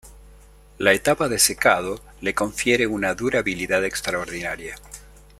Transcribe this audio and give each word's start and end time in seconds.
La 0.79 0.93
etapa 0.93 1.29
de 1.29 1.37
secado 1.37 2.01
le 2.21 2.33
confiere 2.33 2.87
una 2.87 3.13
durabilidad 3.13 3.85
extraordinaria. 3.85 4.73